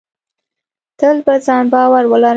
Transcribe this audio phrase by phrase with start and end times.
[0.99, 2.29] تل په ځان باور ولره.